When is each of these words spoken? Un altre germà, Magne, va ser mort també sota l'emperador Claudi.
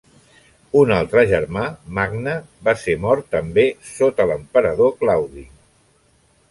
Un 0.79 0.93
altre 0.95 1.25
germà, 1.31 1.65
Magne, 1.99 2.33
va 2.69 2.75
ser 2.85 2.97
mort 3.05 3.31
també 3.37 3.67
sota 3.93 4.29
l'emperador 4.33 4.95
Claudi. 5.05 5.47